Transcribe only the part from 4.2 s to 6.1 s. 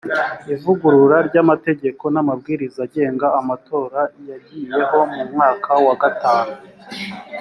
yagiyeho mu mwaka wa